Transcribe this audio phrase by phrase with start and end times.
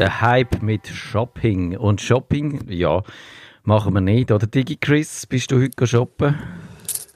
[0.00, 1.76] Der Hype mit Shopping.
[1.76, 3.02] Und Shopping, ja,
[3.64, 4.32] machen wir nicht.
[4.32, 6.38] Oder Digi Chris, bist du heute shoppen?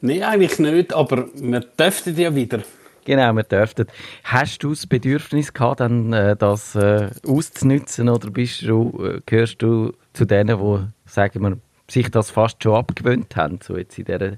[0.02, 2.60] Nein, eigentlich nicht, aber wir dürften ja wieder.
[3.06, 3.86] Genau, wir dürften.
[4.24, 9.62] Hast du das Bedürfnis gehabt, dann, äh, das äh, auszunutzen oder bist du, äh, gehörst
[9.62, 11.56] du zu denen, die, sagen wir,
[11.88, 14.32] sich das fast schon abgewöhnt haben, so jetzt in dieser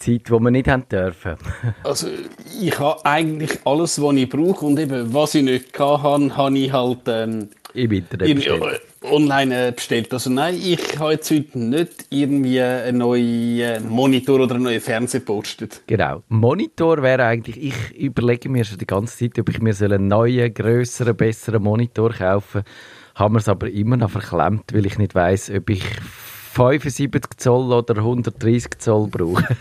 [0.00, 1.36] Zeit, wo wir nicht haben dürfen?
[1.84, 2.08] also
[2.60, 6.72] ich habe eigentlich alles, was ich brauche und eben, was ich nicht hatte, habe ich
[6.72, 8.62] halt ähm, im Internet bestellt.
[8.62, 10.12] Äh, online äh, bestellt.
[10.12, 15.20] Also nein, ich habe jetzt heute nicht irgendwie einen neuen Monitor oder einen neuen Fernseher
[15.20, 15.82] gepostet.
[15.86, 16.22] Genau.
[16.28, 20.52] Monitor wäre eigentlich, ich überlege mir schon die ganze Zeit, ob ich mir einen neuen,
[20.52, 22.72] grösseren, besseren Monitor kaufen soll.
[23.14, 25.82] Haben wir es aber immer noch verklemmt, weil ich nicht weiß, ob ich
[26.52, 29.46] 75 Zoll oder 130 Zoll brauche.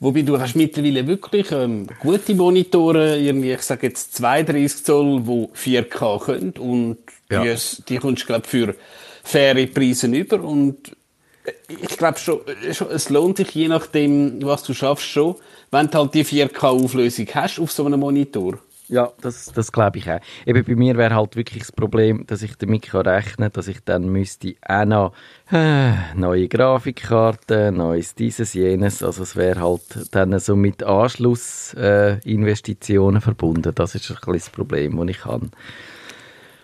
[0.00, 5.50] Wobei du hast mittlerweile wirklich ähm, gute Monitore, irgendwie, ich sage jetzt 32 Zoll, wo
[5.54, 6.98] 4K können und
[7.30, 7.42] ja.
[7.42, 7.56] die,
[7.88, 8.74] die kommst du, glaube für
[9.22, 10.96] faire Preise über und
[11.44, 15.36] äh, ich glaube schon, äh, schon, es lohnt sich je nachdem, was du schaffst schon,
[15.70, 18.58] wenn du halt die 4K-Auflösung hast auf so einem Monitor.
[18.90, 20.18] Ja, das, das glaube ich auch.
[20.44, 23.68] Eben bei mir wäre halt wirklich das Problem, dass ich damit kann rechnen kann, dass
[23.68, 25.12] ich dann müsste auch noch
[25.52, 29.04] äh, neue Grafikkarte, neues dieses, jenes.
[29.04, 33.72] Also es wäre halt dann so mit Anschlussinvestitionen äh, verbunden.
[33.72, 35.50] Das ist ein bisschen das Problem, das ich habe.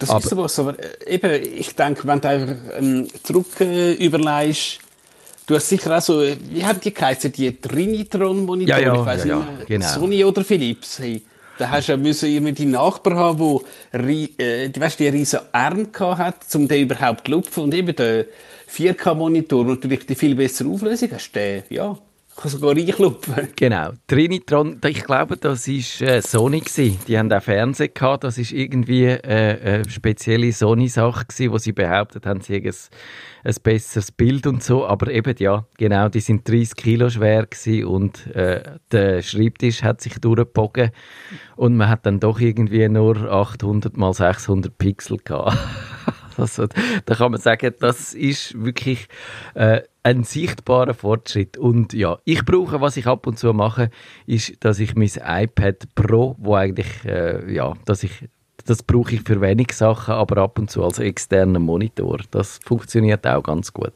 [0.01, 3.93] Das aber, ist sowas, aber äh, eben, ich denke, wenn du einfach ähm, zurück äh,
[3.93, 4.81] überlegst,
[5.49, 8.81] Du hast sicher auch so, wie haben die geheißen, die Trinitron-Monitore?
[8.81, 9.87] Ja, ja, ich weiss ja, nicht ja, genau.
[9.87, 10.99] Sony oder Philips.
[10.99, 11.23] Hey.
[11.59, 15.89] Da hast du ja müssen irgendwie Nachbar haben, wo äh, die, weißt, die riesen Arm
[15.99, 17.65] hat, um den überhaupt zu lupfen.
[17.65, 18.27] Und eben der
[18.71, 21.97] 4K-Monitor, natürlich die viel bessere Auflösung hast, der, ja,
[22.37, 23.49] kann sogar reinklopfen.
[23.57, 23.93] Genau.
[24.07, 26.63] Trinitron, ich glaube, das war äh, Sony.
[27.09, 28.25] Die haben auch Fernsehen gehabt.
[28.25, 32.75] Das ist irgendwie äh, eine spezielle Sony-Sache wo sie behauptet haben, sie hätten
[33.45, 34.87] ein, besseres Bild und so.
[34.87, 37.47] Aber eben, ja, genau, die sind 30 Kilo schwer
[37.87, 40.91] und äh, der Schreibtisch hat sich durchgebogen
[41.57, 45.57] und man hat dann doch irgendwie nur 800 mal 600 Pixel gehabt.
[46.37, 46.67] Also,
[47.05, 49.09] da kann man sagen, das ist wirklich
[49.55, 51.57] äh, ein sichtbarer Fortschritt.
[51.57, 53.91] Und ja, ich brauche, was ich ab und zu mache,
[54.27, 58.29] ist, dass ich mein iPad Pro, wo eigentlich, äh, ja, dass ich
[58.65, 62.19] das brauche ich für wenig Sachen, aber ab und zu als externen Monitor.
[62.31, 63.93] Das funktioniert auch ganz gut.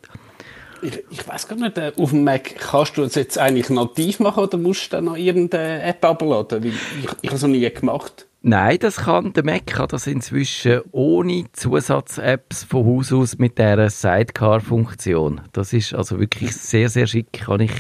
[0.83, 4.21] Ich, ich weiß gar nicht, äh, auf dem Mac kannst du es jetzt eigentlich nativ
[4.21, 6.65] machen oder musst du dann noch irgendeine App abladen?
[6.65, 6.75] ich,
[7.21, 8.27] ich habe es noch nie gemacht.
[8.43, 13.91] Nein, das kann der Mac kann das inzwischen ohne Zusatz-Apps von Haus aus mit der
[13.91, 15.43] Sidecar-Funktion.
[15.53, 17.33] Das ist also wirklich sehr, sehr schick.
[17.33, 17.73] Kann ich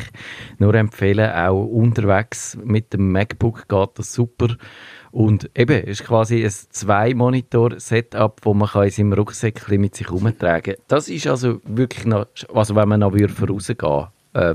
[0.58, 1.30] nur empfehlen.
[1.30, 4.54] Auch unterwegs mit dem MacBook geht das super.
[5.10, 10.08] Und eben, es ist quasi ein Zwei-Monitor-Setup, wo man kann in seinem Rucksäckchen mit sich
[10.08, 10.84] herumtragen kann.
[10.88, 14.54] Das ist also wirklich noch, also wenn man noch vorausgehen äh,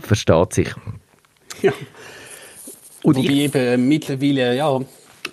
[0.00, 0.74] versteht sich.
[1.60, 1.72] Ja.
[3.02, 4.78] Und Wobei ich, eben äh, mittlerweile, ja,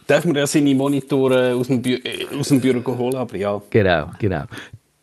[0.06, 3.62] darf man ja seine Monitore aus dem, Bü äh, aus dem Büro holen, aber ja.
[3.70, 4.44] Genau, genau.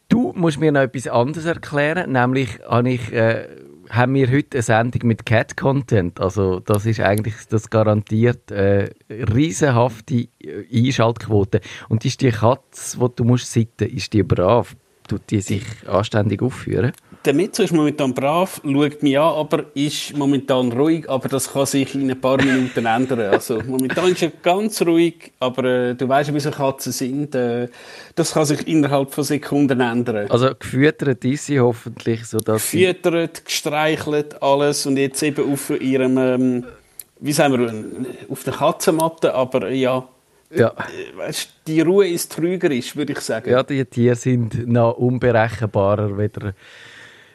[0.09, 3.49] Du musst mir noch etwas anderes erklären, nämlich habe ich, äh,
[3.91, 6.21] haben wir heute eine Sendung mit Cat-Content.
[6.21, 11.61] Also das ist eigentlich das garantiert äh, riesenhafte äh, Einschaltquote.
[11.89, 14.77] Und ist die Katze, die du musst sitzen, ist die brav?
[15.09, 16.93] Tut die sich anständig aufführen?
[17.25, 21.67] Der Mezzo ist momentan brav, schaut mich an, aber ist momentan ruhig, aber das kann
[21.67, 23.33] sich in ein paar Minuten ändern.
[23.33, 27.35] Also momentan ist er ganz ruhig, aber äh, du weißt, wie so Katzen sind.
[27.35, 27.69] Äh,
[28.15, 30.31] das kann sich innerhalb von Sekunden ändern.
[30.31, 36.65] Also gefüttert ist sie hoffentlich, sodass Gefüttert, gestreichelt, alles und jetzt eben auf ihrem, ähm,
[37.21, 37.73] wie sagen wir,
[38.31, 40.07] auf der Katzenmatte, aber ja,
[40.55, 40.69] ja.
[40.69, 43.51] Äh, weißt, die Ruhe ist trügerisch, würde ich sagen.
[43.51, 46.55] Ja, die Tiere sind noch unberechenbarer, weder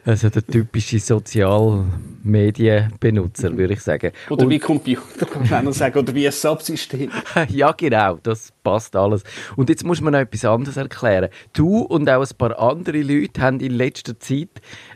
[0.10, 4.12] also der typische Sozialmedienbenutzer, würde ich sagen.
[4.32, 7.12] Oder und, wie Computer, kann man sagen, oder wie ein Subsystem.
[7.50, 9.24] ja, genau, das passt alles.
[9.56, 11.30] Und jetzt muss man noch etwas anderes erklären.
[11.54, 14.50] Du und auch ein paar andere Leute haben in letzter Zeit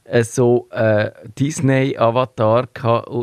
[0.05, 2.67] äh, so äh, Disney-Avatar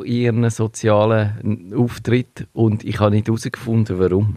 [0.04, 4.36] in ihren sozialen Auftritt und ich habe nicht herausgefunden, warum.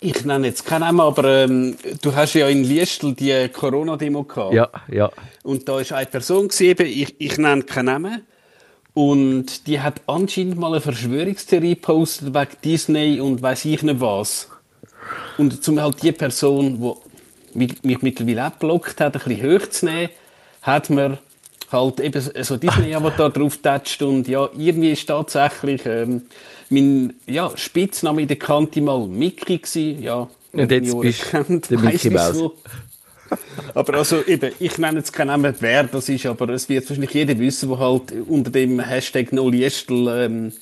[0.00, 4.52] Ich nenne jetzt keinen Namen, aber ähm, du hast ja in Liestel die Corona-Demo gehabt.
[4.52, 5.10] Ja, ja.
[5.42, 8.26] Und da ist eine Person gesehen, ich, ich nenne keinen Namen.
[8.92, 14.48] Und die hat anscheinend mal eine Verschwörungstheorie gepostet wegen Disney und weiß ich nicht was.
[15.38, 16.96] Und zum halt die Person,
[17.54, 20.10] die mich mittlerweile auch blockt hat, ein bisschen hochzunehmen,
[20.62, 21.18] hat mir
[21.70, 26.22] halt eben so Disney-Avatar drauf tätscht und ja, irgendwie ist tatsächlich ähm,
[26.70, 30.28] mein ja, Spitzname in der Kante mal Mickey gewesen, ja.
[30.52, 32.50] Und jetzt bist du der Mickey Mouse.
[33.74, 37.12] aber also eben, ich nenne jetzt keinen Namen, wer das ist, aber es wird wahrscheinlich
[37.12, 40.52] jeder wissen, der halt unter dem Hashtag NoLiestel ähm.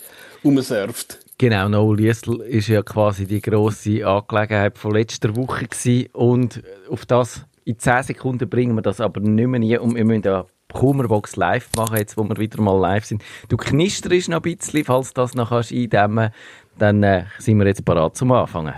[1.39, 6.09] Genau, No Liesl ist ja quasi die grosse Angelegenheit von letzter Woche gewesen.
[6.13, 10.05] und auf das in 10 Sekunden bringen wir das aber nicht mehr nie und wir
[10.05, 13.23] müssen ja Kummerbox live machen, jetzt wo wir wieder mal live sind.
[13.49, 16.31] Du knisterst noch ein bisschen, falls du das noch kannst eindämmen
[16.79, 18.75] dann äh, sind wir jetzt bereit zum Anfangen.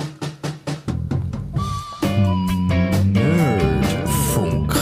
[3.13, 4.75] Nerdfunk.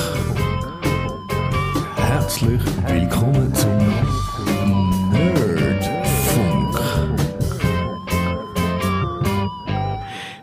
[1.97, 3.66] Herzlich willkommen zum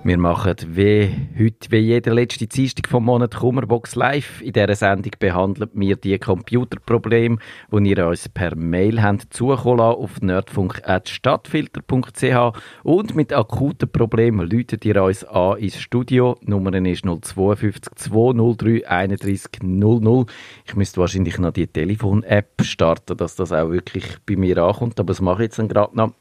[0.06, 4.42] Wir machen wie heute, wie jeder letzte Dienstag vom Monat Kummerbox live.
[4.42, 7.38] In dieser Sendung behandeln wir die Computerprobleme,
[7.72, 15.02] die ihr uns per Mail habt zukommen auf nerdfunk.stadtfilter.ch und mit akuten Problemen läutet ihr
[15.02, 16.36] uns an ins Studio.
[16.42, 20.26] Die Nummer ist 052 203 31 00.
[20.66, 25.08] Ich müsste wahrscheinlich noch die Telefon-App starten, dass das auch wirklich bei mir ankommt, aber
[25.08, 26.12] das mache ich jetzt gerade noch.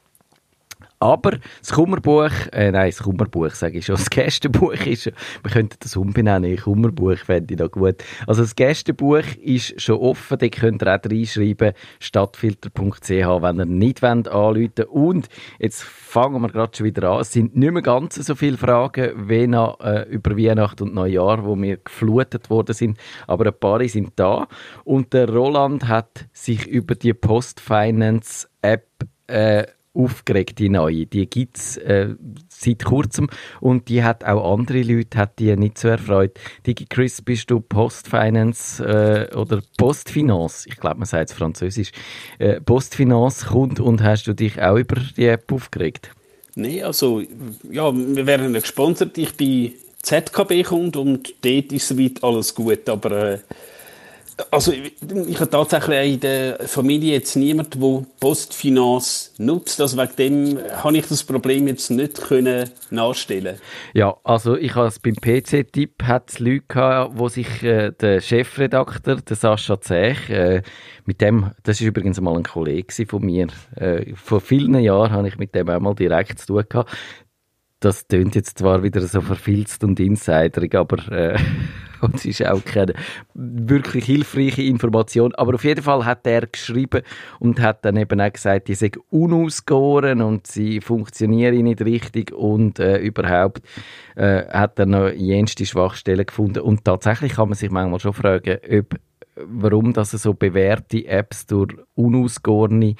[1.02, 5.76] Aber das Kummerbuch, äh, nein, das Kummerbuch sage ich schon, das Gästebuch ist, wir könnten
[5.81, 7.96] das umbenennen, Kummerbuch fände ich da gut.
[8.28, 14.00] Also das Gästebuch ist schon offen, da könnt ihr auch reinschreiben, stadtfilter.ch, wenn ihr nicht
[14.00, 15.28] wollt, anrufen Und
[15.58, 17.22] jetzt fangen wir gerade schon wieder an.
[17.22, 21.44] Es sind nicht mehr ganz so viele Fragen wie noch, äh, über Weihnachten und Neujahr,
[21.44, 22.96] wo wir geflutet worden sind,
[23.26, 24.46] aber ein paar sind da.
[24.84, 28.87] Und der Roland hat sich über die Postfinance App
[29.26, 31.06] äh, aufgeregt, die neue.
[31.06, 32.14] Die gibt es äh,
[32.48, 33.28] seit kurzem
[33.60, 36.38] und die hat auch andere Leute hat die nicht so erfreut.
[36.66, 41.92] Digi Chris, bist du Postfinance äh, oder Postfinance, ich glaube man sagt es französisch,
[42.38, 46.10] äh, Postfinance Kund und hast du dich auch über die App aufgeregt?
[46.54, 47.22] Nein, also
[47.70, 49.16] ja, wir werden gesponsert.
[49.16, 49.72] Ich bin
[50.02, 53.38] ZKB-Kund und dort ist soweit alles gut, aber äh,
[54.50, 54.94] also ich,
[55.29, 59.81] ich habe tatsächlich in der Familie jetzt niemanden, der Postfinance nutzt.
[59.81, 63.58] Also wegen dem habe ich das Problem jetzt nicht können nachstellen.
[63.94, 68.20] Ja, also ich habe es beim PC-Tipp hat es Leute gehabt, wo sich äh, der
[68.20, 70.62] Chefredakteur, der Sascha Zech, äh,
[71.05, 75.29] mit dem, das ist übrigens mal ein Kollege von mir, äh, vor vielen Jahren habe
[75.29, 76.90] ich mit dem einmal direkt zu tun gehabt.
[77.81, 81.38] Das tönt jetzt zwar wieder so verfilzt und insiderig, aber äh,
[82.02, 82.94] und es ist auch keine
[83.34, 85.34] wirklich hilfreiche Information.
[85.34, 87.02] Aber auf jeden Fall hat er geschrieben
[87.38, 92.78] und hat dann eben auch gesagt, die sind unausgegoren und sie funktionieren nicht richtig und
[92.78, 93.62] äh, überhaupt
[94.16, 96.60] äh, hat er noch jenste Schwachstellen gefunden.
[96.60, 98.94] Und tatsächlich kann man sich manchmal schon fragen, ob,
[99.37, 102.96] warum das so bewährte Apps durch unausgegorene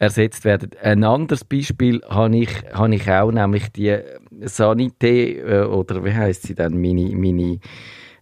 [0.00, 0.70] ersetzt werden.
[0.82, 3.94] Ein anderes Beispiel habe ich, habe ich auch, nämlich die
[4.40, 7.60] Sanité, äh, oder wie heißt sie dann, meine, meine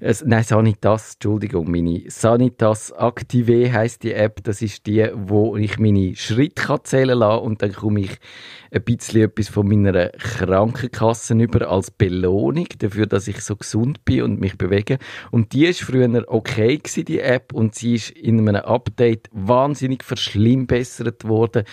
[0.00, 4.42] nein, Sanitas, Entschuldigung, meine Sanitas Active heisst die App.
[4.44, 8.18] Das ist die, wo ich meine Schritte zählen kann und dann komme ich
[8.70, 14.22] ein bisschen etwas von meiner Krankenkasse über als Belohnung dafür, dass ich so gesund bin
[14.22, 14.98] und mich bewege.
[15.30, 20.04] Und die ist früher okay gewesen, die App, und sie ist in einem Update wahnsinnig
[20.04, 21.64] verschlimmbessert worden.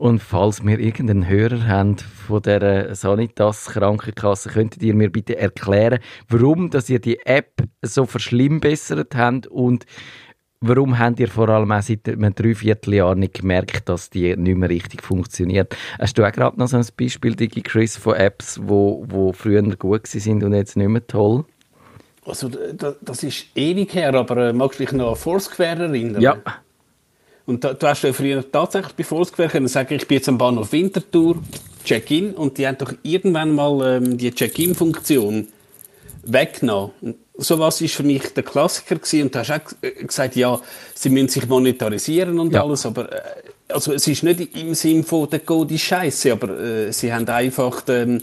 [0.00, 5.98] Und falls wir irgendeinen Hörer haben von der Sanitas Krankenkasse, könntet ihr mir bitte erklären,
[6.30, 9.84] warum dass ihr die App so verschlimmbessert habt und
[10.62, 14.70] warum habt ihr vor allem auch seit einem Dreivierteljahr nicht gemerkt, dass die nicht mehr
[14.70, 15.76] richtig funktioniert?
[15.98, 19.60] Hast du auch gerade noch so ein Beispiel, Digi Chris, von Apps, wo, wo früher
[19.76, 21.44] gut sind und jetzt nicht mehr toll?
[22.24, 22.48] Also
[23.02, 26.22] das ist ewig her, aber äh, magst du dich noch an Foursquare erinnern?
[26.22, 26.38] Ja.
[27.50, 30.38] Und da, du hast ja früher tatsächlich bei Volksquer können sagen, ich bin jetzt am
[30.38, 31.34] Bahnhof Winterthur,
[31.84, 35.48] Check-in, und die haben doch irgendwann mal ähm, die Check-in-Funktion
[36.22, 36.92] weggenommen.
[37.00, 39.22] Und sowas ist für mich der Klassiker gewesen.
[39.22, 40.60] Und du hast auch äh, gesagt, ja,
[40.94, 42.62] sie müssen sich monetarisieren und ja.
[42.62, 43.20] alles, aber äh,
[43.66, 47.26] also es ist nicht im Sinn von der Code ist scheiße, aber äh, sie haben
[47.26, 48.22] einfach ähm,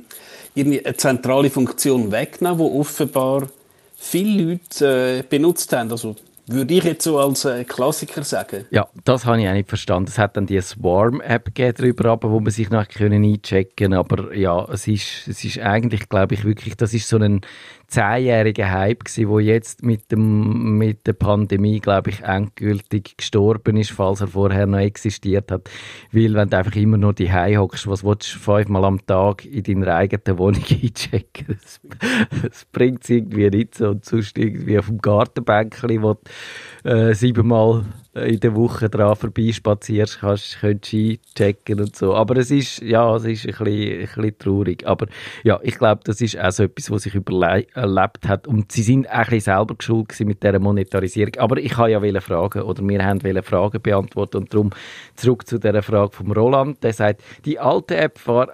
[0.55, 3.49] eine zentrale Funktion weggenommen, die offenbar
[3.97, 5.91] viele Leute äh, benutzt haben.
[5.91, 6.15] Also
[6.47, 8.65] würde ich jetzt so als äh, Klassiker sagen.
[8.71, 10.09] Ja, das habe ich auch nicht verstanden.
[10.09, 14.87] Es hat dann die Swarm-App drüber, wo man sich noch können einchecken Aber ja, es
[14.87, 17.41] ist, es ist eigentlich, glaube ich, wirklich, das ist so ein
[17.87, 23.91] zehnjähriger Hype gewesen, wo jetzt mit, dem, mit der Pandemie, glaube ich, endgültig gestorben ist,
[23.91, 25.69] falls er vorher noch existiert hat.
[26.11, 29.63] Weil wenn du einfach immer nur die hockst, was willst du fünfmal am Tag in
[29.63, 31.47] deiner eigenen Wohnung einchecken?
[31.47, 31.79] Das,
[32.43, 33.89] das bringt es irgendwie nicht so.
[33.89, 36.15] Und sonst irgendwie auf dem Gartenbänkchen, wo
[36.83, 37.85] du äh, siebenmal
[38.25, 42.15] in der Woche dran vorbeispazierst, kannst, könntest einchecken und so.
[42.15, 44.87] Aber es ist, ja, es ist ein bisschen, ein bisschen traurig.
[44.87, 45.07] Aber
[45.43, 47.15] ja, ich glaube, das ist auch so etwas, was sich
[47.77, 48.47] überlebt hat.
[48.47, 51.35] Und sie sind ein bisschen selber geschult mit dieser Monetarisierung.
[51.37, 54.71] Aber ich habe ja fragen, oder wir haben Fragen beantwortet und darum
[55.15, 56.83] zurück zu der Frage vom Roland.
[56.83, 58.49] Der sagt, die alte App war,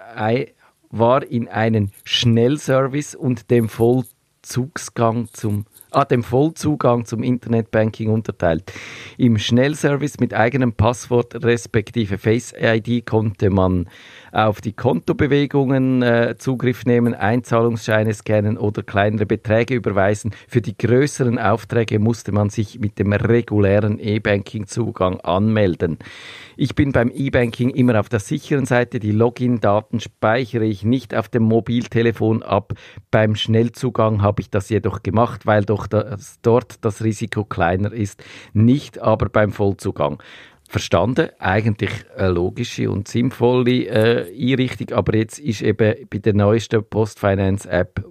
[0.90, 8.72] war in einen Schnellservice und dem Vollzugsgang zum ah, dem Vollzugang zum Internetbanking unterteilt.
[9.18, 13.88] Im Schnellservice mit eigenem Passwort respektive Face ID konnte man
[14.34, 20.32] auf die Kontobewegungen äh, Zugriff nehmen, Einzahlungsscheine scannen oder kleinere Beträge überweisen.
[20.48, 26.00] Für die größeren Aufträge musste man sich mit dem regulären E-Banking-Zugang anmelden.
[26.58, 29.00] Ich bin beim E-Banking immer auf der sicheren Seite.
[29.00, 32.74] Die Login-Daten speichere ich nicht auf dem Mobiltelefon ab.
[33.12, 38.24] Beim Schnellzugang habe ich das jedoch gemacht, weil doch das, dort das Risiko kleiner ist,
[38.54, 40.22] nicht aber beim Vollzugang
[40.74, 41.30] verstanden.
[41.40, 48.04] Eigentlich eine logische und sinnvolle äh, Einrichtung, aber jetzt ist eben bei der neuesten Postfinance-App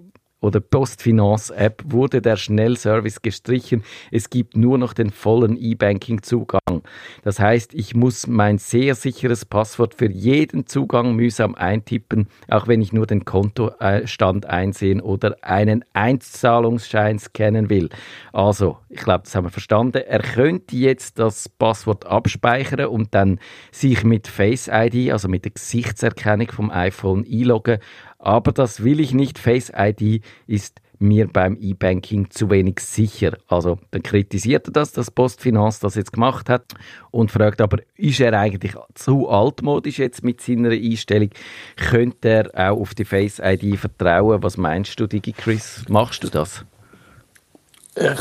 [0.43, 3.83] oder Postfinance-App wurde der Schnellservice gestrichen.
[4.11, 6.83] Es gibt nur noch den vollen E-Banking-Zugang.
[7.23, 12.81] Das heißt, ich muss mein sehr sicheres Passwort für jeden Zugang mühsam eintippen, auch wenn
[12.81, 17.87] ich nur den Kontostand einsehen oder einen Einzahlungsschein scannen will.
[18.33, 20.03] Also, ich glaube, das haben wir verstanden.
[20.05, 23.39] Er könnte jetzt das Passwort abspeichern und dann
[23.71, 27.79] sich mit Face ID, also mit der Gesichtserkennung vom iPhone einloggen
[28.23, 29.37] aber das will ich nicht.
[29.37, 33.37] Face ID ist mir beim E-Banking zu wenig sicher.
[33.47, 36.73] Also dann kritisiert er das, dass Postfinanz das jetzt gemacht hat
[37.11, 41.31] und fragt aber, ist er eigentlich zu altmodisch jetzt mit seiner Einstellung?
[41.75, 44.41] Könnte er auch auf die Face ID vertrauen?
[44.41, 45.83] Was meinst du, Digi Chris?
[45.89, 46.63] Machst du das?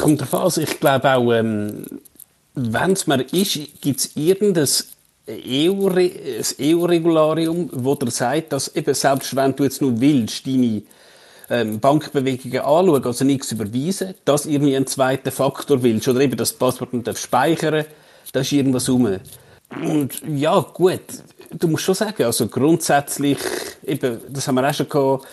[0.01, 0.41] Kommt darauf an.
[0.43, 1.87] Also ich glaube auch, ähm,
[2.55, 4.67] wenn es mir ist, gibt es irgendein
[5.29, 10.83] EU-Regularium, EU wo dir sagt, dass eben selbst wenn du jetzt nur willst, deine
[11.49, 16.53] ähm, Bankbewegungen anschauen, also nichts überweisen, dass irgendwie einen zweiten Faktor willst oder eben das
[16.53, 17.85] Passwort nicht speichern
[18.33, 19.19] da ist irgendwas rum.
[19.81, 21.01] Und ja, gut,
[21.51, 23.39] du musst schon sagen, also grundsätzlich,
[23.85, 25.27] eben, das haben wir auch schon gehabt,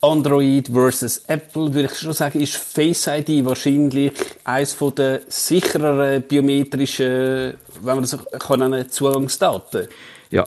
[0.00, 4.12] Android versus Apple, würde ich schon sagen, ist Face ID wahrscheinlich
[4.44, 9.88] eines der sichereren biometrischen, wenn man das kann nennen, Zugangsdaten.
[10.30, 10.46] Ja.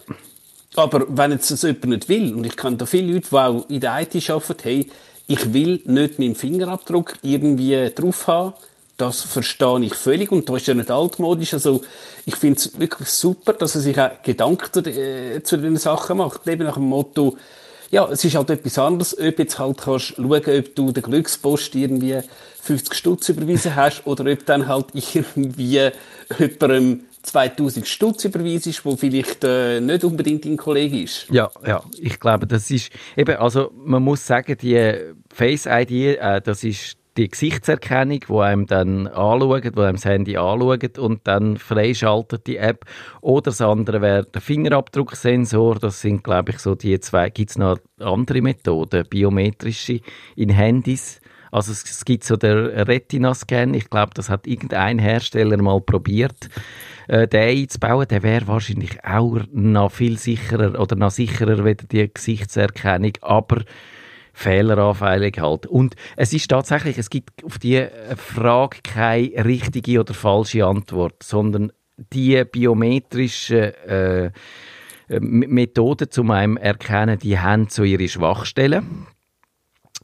[0.75, 3.70] Aber wenn jetzt das jemand nicht will, und ich kenne da viele Leute, die auch
[3.70, 4.89] in der IT arbeiten, hey,
[5.27, 8.53] ich will nicht meinen Fingerabdruck irgendwie drauf haben,
[8.98, 11.53] das verstehe ich völlig und da ist ja nicht altmodisch.
[11.53, 11.82] Also
[12.25, 16.18] ich finde es wirklich super, dass er sich auch Gedanken zu, äh, zu den Sachen
[16.18, 16.46] macht.
[16.48, 17.38] Eben nach dem Motto,
[17.91, 21.75] ja, es ist halt etwas anderes, ob jetzt halt kannst schauen, ob du den Glückspost
[21.75, 22.19] irgendwie
[22.62, 25.91] 50 Stutz überwiesen hast oder ob dann halt irgendwie
[26.38, 31.27] jemandem 2000 Stutz überweisest, wo vielleicht äh, nicht unbedingt dein Kollege ist.
[31.29, 34.96] Ja, ja, ich glaube, das ist eben, also man muss sagen, die
[35.34, 40.38] Face ID, äh, das ist die Gesichtserkennung, wo einem dann anschaut, wo einem das Handy
[40.38, 42.86] anschaut und dann freischaltet die App.
[43.22, 45.76] Oder das andere wäre der Fingerabdrucksensor.
[45.80, 47.30] Das sind, glaube ich, so die zwei.
[47.30, 50.00] Gibt es noch andere Methoden, biometrische
[50.36, 51.20] in Handys?
[51.52, 53.74] Also es, es gibt so den Retina-Scan.
[53.74, 56.50] Ich glaube, das hat irgendein Hersteller mal probiert,
[57.08, 58.08] äh, den einzubauen.
[58.08, 63.14] Der wäre wahrscheinlich auch noch viel sicherer oder noch sicherer als die Gesichtserkennung.
[63.22, 63.64] Aber
[64.39, 65.65] Fehleranfällig halt.
[65.65, 71.74] Und es ist tatsächlich, es gibt auf die Frage keine richtige oder falsche Antwort, sondern
[72.13, 74.31] die biometrischen äh,
[75.10, 79.08] Methoden zum einem erkennen, die haben so ihre Schwachstellen.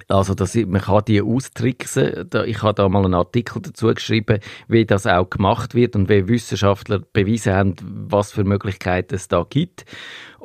[0.10, 2.30] Also das, man kann die austricksen.
[2.46, 6.28] Ich habe da mal einen Artikel dazu geschrieben, wie das auch gemacht wird und wie
[6.28, 9.86] Wissenschaftler bewiesen haben, was für Möglichkeiten es da gibt.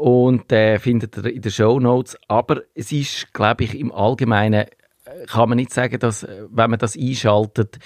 [0.00, 2.16] Und äh, findet ihr in den Show Notes.
[2.26, 6.70] Aber es ist, glaube ich, im Allgemeinen äh, kann man nicht sagen, dass äh, wenn
[6.70, 7.78] man das einschaltet,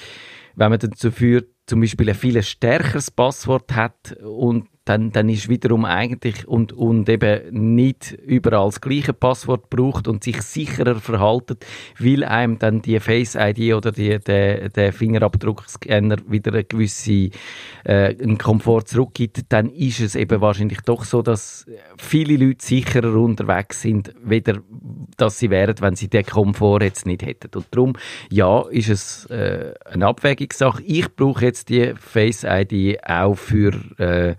[0.54, 5.48] wenn man dazu führt, zum Beispiel ein viel stärkeres Passwort hat und dann, dann ist
[5.48, 11.64] wiederum eigentlich und, und eben nicht überall das gleiche Passwort braucht und sich sicherer verhaltet,
[11.98, 17.30] weil einem dann die Face-ID oder die, der, der Fingerabdruckscanner wieder eine gewisse
[17.84, 23.14] äh, einen Komfort zurückgibt, dann ist es eben wahrscheinlich doch so, dass viele Leute sicherer
[23.14, 24.60] unterwegs sind, weder
[25.16, 27.50] dass sie wären, wenn sie den Komfort jetzt nicht hätten.
[27.56, 27.94] Und darum,
[28.30, 30.82] ja, ist es äh, eine Abwägungssache.
[30.82, 34.34] Ich brauche jetzt die Face-ID auch für äh,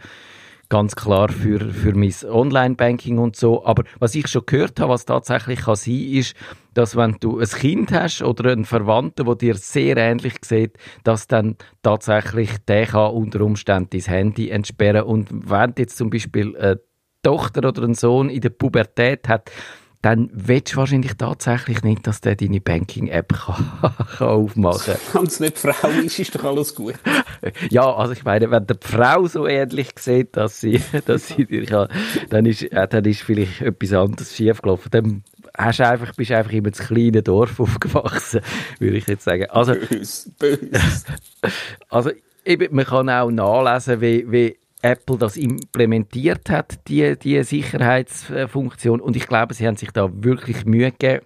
[0.75, 3.65] ganz klar für, für mein Online-Banking und so.
[3.65, 6.35] Aber was ich schon gehört habe, was tatsächlich kann sein, ist,
[6.73, 11.27] dass wenn du ein Kind hast oder einen Verwandten, der dir sehr ähnlich sieht, dass
[11.27, 16.81] dann tatsächlich der kann unter Umständen dein Handy entsperren und wenn jetzt zum Beispiel eine
[17.23, 19.49] Tochter oder ein Sohn in der Pubertät hat,
[20.05, 23.71] dann willst du wahrscheinlich tatsächlich nicht, dass der deine Banking-App kann,
[24.17, 25.21] kann aufmachen kann.
[25.21, 26.93] Wenn es nicht Frau ist, ist doch alles gut.
[27.71, 31.65] ja, also ich meine, wenn die Frau so ähnlich sieht, dass sie, dass sie dir
[31.65, 31.87] kann,
[32.29, 34.91] dann ist, äh, dann ist vielleicht etwas anderes schiefgelaufen.
[34.91, 35.23] Dann
[35.57, 38.41] hast du einfach, bist du einfach in einem kleinen Dorf aufgewachsen,
[38.77, 39.49] würde ich jetzt sagen.
[39.49, 41.03] Also, bös, bös.
[41.89, 42.11] also
[42.45, 49.01] eben, man kann auch nachlesen, wie, wie Apple das implementiert hat, die, die Sicherheitsfunktion.
[49.01, 51.25] Und ich glaube, sie haben sich da wirklich Mühe gegeben.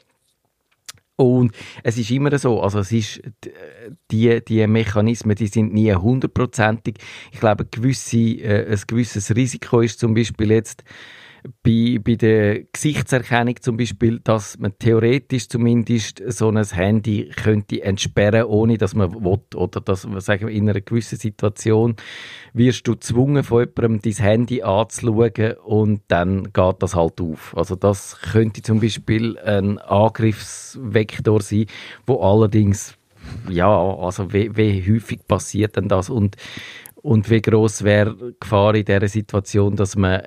[1.18, 3.22] Und es ist immer so, also es ist,
[4.10, 6.96] die, die Mechanismen, die sind nie hundertprozentig.
[7.34, 10.86] Ich glaube, gewisse, äh, ein gewisses Risiko ist zum Beispiel jetzt,
[11.64, 18.46] bei, bei der Gesichtserkennung zum Beispiel, dass man theoretisch zumindest so ein Handy könnte entsperren,
[18.46, 21.96] ohne dass man will, oder dass man sagen wir, in einer gewissen Situation
[22.54, 27.56] wirst du gezwungen von jemandem dein Handy anzuschauen und dann geht das halt auf.
[27.56, 31.66] Also das könnte zum Beispiel ein Angriffsvektor sein,
[32.06, 32.96] wo allerdings
[33.50, 36.36] ja, also wie, wie häufig passiert denn das und
[37.02, 40.22] und wie groß wäre die Gefahr in dieser Situation, dass man,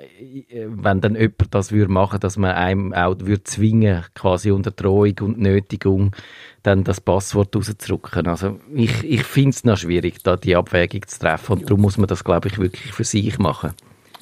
[0.51, 5.15] wenn dann jemand das würde machen, dass man einem auch würde zwingen, quasi unter Drohung
[5.21, 6.17] und Nötigung,
[6.63, 8.27] dann das Passwort rauszudrücken.
[8.27, 11.99] Also ich, ich finde es noch schwierig, da die Abwägung zu treffen und darum muss
[11.99, 13.73] man das, glaube ich, wirklich für sich machen.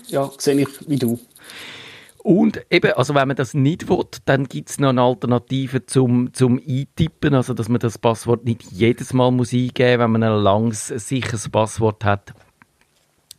[0.08, 1.20] Ja, sehe ich wie du.
[2.22, 6.32] Und eben, also wenn man das nicht will, dann gibt es noch eine Alternative zum,
[6.34, 10.22] zum Eintippen, also dass man das Passwort nicht jedes Mal muss eingeben muss, wenn man
[10.22, 12.34] ein langes, sicheres Passwort hat.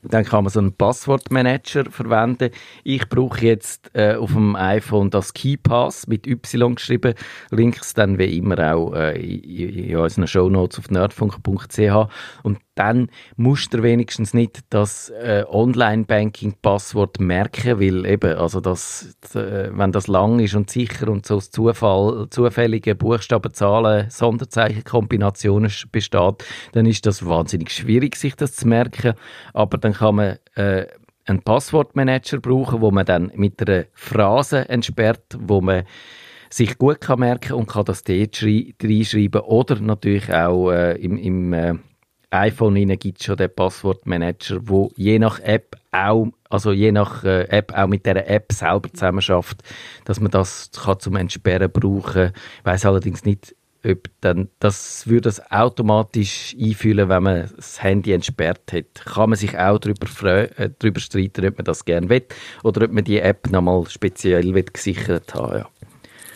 [0.04, 2.50] Dann kann man so einen Passwortmanager verwenden.
[2.84, 7.14] Ich brauche jetzt äh, auf dem iPhone das KeyPass mit Y geschrieben.
[7.52, 12.10] Links dann wie immer auch äh, in, in unseren Shownotes auf nerdfunk.ch.
[12.42, 19.70] Und dann musst du wenigstens nicht das äh, Online-Banking-Passwort merken, weil eben, also das, äh,
[19.72, 25.72] wenn das lang ist und sicher und so aus Zufall, zufällige Buchstaben, Zahlen, Sonderzeichen, Kombinationen
[25.92, 29.14] besteht, dann ist das wahnsinnig schwierig, sich das zu merken.
[29.54, 30.86] Aber dann kann man äh,
[31.26, 35.84] einen Passwortmanager brauchen, wo man dann mit einer Phrase entsperrt, wo man
[36.50, 41.80] sich gut kann merken und kann das dort reinschreiben oder natürlich auch äh, im, im
[42.32, 47.44] iPhone gibt es schon den Passwortmanager, wo je nach App auch, also je nach äh,
[47.50, 49.62] App auch mit der App selber zusammen schafft,
[50.06, 52.32] dass man das kann zum Entsperren brauchen.
[52.60, 58.14] Ich weiß allerdings nicht, ob dann das würde das automatisch einfühlen, wenn man das Handy
[58.14, 59.06] entsperrt hat.
[59.06, 60.08] Kann man sich auch darüber,
[60.58, 62.26] äh, darüber streiten, ob man das gerne will
[62.64, 65.60] oder ob man die App nochmal speziell will gesichert haben.
[65.60, 65.70] Ja.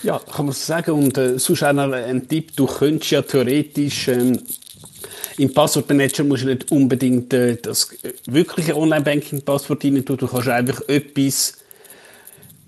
[0.03, 0.91] Ja, kann man so sagen.
[0.91, 4.39] Und äh, sonst auch noch ein Tipp, du könntest ja theoretisch ähm,
[5.37, 10.17] im Passwortmanager musst du nicht unbedingt äh, das äh, wirkliche Online-Banking-Passwort rein tun.
[10.17, 11.57] Du kannst einfach etwas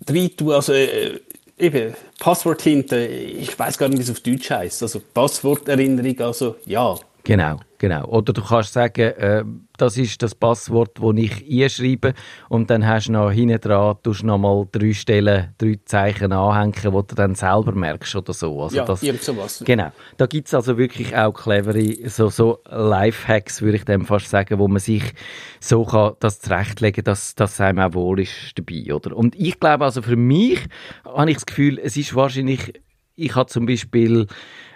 [0.10, 0.52] rein tun.
[0.52, 1.20] Also, äh,
[1.58, 4.84] eben, Passwort hinten, ich weiß gar nicht, wie es auf Deutsch heißt.
[4.84, 6.96] Also, Passworterinnerung, also, ja.
[7.24, 7.60] Genau.
[7.80, 8.06] Genau.
[8.06, 9.44] Oder du kannst sagen, äh,
[9.78, 12.14] das ist das Passwort, das ich einschreibe
[12.50, 16.74] und dann hast du noch hinten dran, tust noch mal drei Stellen, drei Zeichen anhängen,
[16.74, 18.64] die du dann selber merkst oder so.
[18.64, 19.64] Also ja, das, irgend sowas.
[19.66, 19.92] Genau.
[20.18, 24.58] Da gibt es also wirklich auch clevere, so, so Lifehacks, würde ich dem fast sagen,
[24.58, 25.14] wo man sich
[25.60, 29.16] so kann, das zurechtlegen, dass, dass einem auch wohl ist dabei, oder?
[29.16, 30.60] Und ich glaube also für mich,
[31.06, 32.74] habe ich das Gefühl, es ist wahrscheinlich,
[33.16, 34.28] ich habe zum Beispiel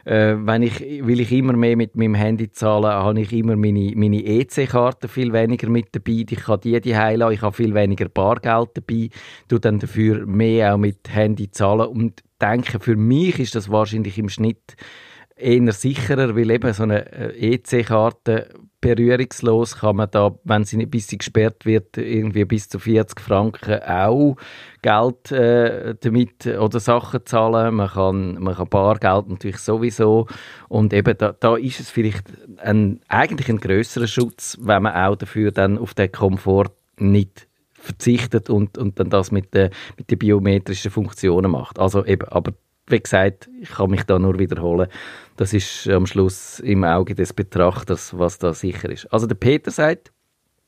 [0.06, 3.94] äh, wenn ich, will ich immer mehr mit meinem Handy zahlen, habe ich immer meine,
[3.96, 6.26] meine EC-Karte viel weniger mit dabei.
[6.30, 9.10] Ich kann die heilen, ich habe viel weniger Bargeld dabei,
[9.48, 11.88] tu dann dafür mehr auch mit Handy zahlen.
[11.88, 14.76] Und denke, für mich ist das wahrscheinlich im Schnitt
[15.42, 18.50] eher sicherer, weil eben so eine äh, EC-Karte
[18.82, 23.20] berührungslos kann man da, wenn sie nicht bis sie gesperrt wird, irgendwie bis zu 40
[23.20, 24.36] Franken auch
[24.82, 27.76] Geld äh, damit oder Sachen zahlen.
[27.76, 30.28] Man kann, man kann Bargeld natürlich sowieso.
[30.68, 32.26] Und eben da, da ist es vielleicht
[32.58, 38.50] ein, eigentlich ein größerer Schutz, wenn man auch dafür dann auf den Komfort nicht verzichtet
[38.50, 41.80] und, und dann das mit den mit den biometrischen Funktionen macht.
[41.80, 42.54] Also eben, aber
[42.92, 44.88] wie gesagt, ich kann mich da nur wiederholen.
[45.38, 49.12] Das ist am Schluss im Auge des Betrachters, was da sicher ist.
[49.12, 50.12] Also der Peter sagt,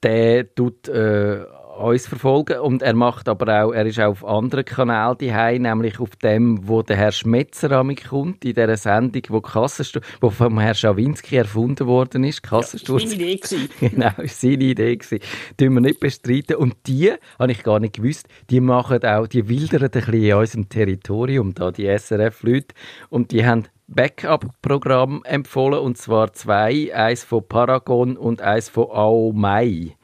[0.02, 1.46] der tut äh,
[1.78, 6.00] uns verfolgen und er macht aber auch, er ist auch auf anderen Kanälen die nämlich
[6.00, 10.76] auf dem, wo der Herr Schmetzer kommt, in dieser Sendung, wo Kassensturz, wo vom Herrn
[10.76, 13.04] Schawinski erfunden worden ist, Kassensturz.
[13.04, 15.20] Ja, seine Idee genau, ist seine Idee gewesen.
[15.58, 16.56] Tun wir nicht bestreiten.
[16.58, 20.34] Und die, habe ich gar nicht gewusst, die machen auch, die wildern ein bisschen in
[20.34, 22.76] unserem Territorium, da die SRF-Leute,
[23.10, 29.96] und die haben Backup-Programm empfohlen, und zwar zwei, eins von Paragon und eins von Aomai.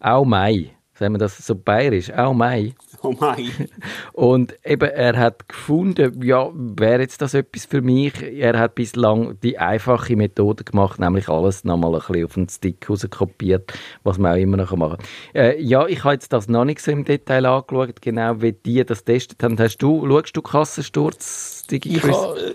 [0.00, 2.74] Aomai sagen wir das so bayerisch, auch Mai.
[3.02, 3.46] Oh Mai.
[4.12, 8.22] Und eben, er hat gefunden, ja, wäre jetzt das etwas für mich?
[8.22, 12.88] Er hat bislang die einfache Methode gemacht, nämlich alles nochmal ein bisschen auf den Stick
[12.88, 15.42] rauskopiert, was man auch immer noch machen kann.
[15.42, 18.84] Äh, ja, ich habe jetzt das noch nicht so im Detail angeschaut, genau wie die
[18.84, 19.58] das testet haben.
[19.58, 21.66] Hast du, schaust du Kassensturz?
[21.70, 22.54] Ich habe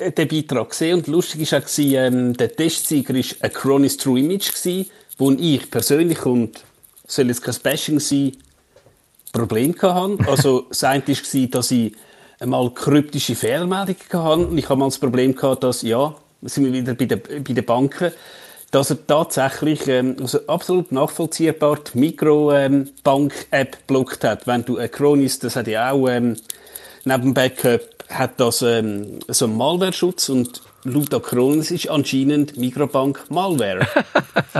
[0.00, 4.18] äh, den Beitrag gesehen und lustig war auch, ähm, der Testsieger war ein Chronis True
[4.18, 6.64] Image, gewesen, wo ich persönlich und
[7.06, 8.32] soll jetzt kein Bashing sein,
[9.32, 10.28] Problem hatte.
[10.28, 11.94] Also das eine war, dass ich
[12.40, 16.72] einmal kryptische Fehlermeldungen hatte und ich habe mal das Problem gehabt, dass, ja, sind wir
[16.72, 18.12] wieder bei den, bei den Banken,
[18.70, 24.46] dass er tatsächlich ähm, also absolut nachvollziehbar die Mikrobank-App ähm, blockt hat.
[24.46, 26.36] Wenn du Acronis, das hat ja auch ähm,
[27.04, 33.86] neben Backup, hat das ähm, so einen Malware-Schutz und laut Acronis ist anscheinend Mikrobank Malware.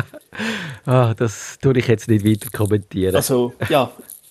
[0.86, 3.16] ah, das tue ich jetzt nicht weiter kommentieren.
[3.16, 3.90] Also, ja,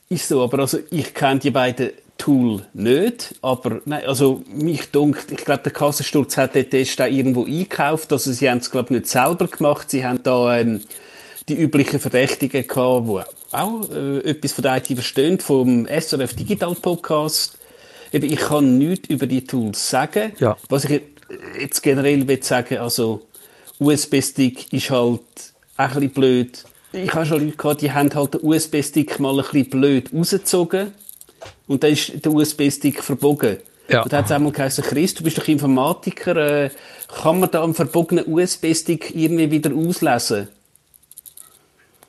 [0.10, 0.44] ist so.
[0.44, 5.64] Aber also, ich kenne die beiden Tool nicht, aber nein, also mich dunkt, ich glaube,
[5.64, 9.08] der Kassensturz hat den Test auch irgendwo eingekauft, also sie haben es glaube ich nicht
[9.10, 10.80] selber gemacht, sie haben da ähm,
[11.50, 16.76] die üblichen Verdächtigen gehabt, die auch äh, etwas von der IT verstehen, vom SRF Digital
[16.76, 17.58] Podcast.
[18.12, 20.32] Eben, ich kann nichts über die Tools sagen.
[20.40, 20.56] Ja.
[20.70, 21.02] Was ich
[21.60, 23.28] jetzt generell will sagen, also
[23.80, 25.22] USB-Stick ist halt
[25.78, 26.64] auch ein bisschen blöd.
[26.94, 30.94] Ich habe schon Leute gehabt, die haben halt den USB-Stick mal ein bisschen blöd rausgezogen
[31.68, 33.58] und dann ist der USB-Stick verbogen.
[33.88, 34.02] Ja.
[34.04, 36.70] Und dann hat es einmal geheißen, Chris, du bist doch Informatiker, äh,
[37.22, 40.48] kann man da einen verbogenen USB-Stick irgendwie wieder auslesen?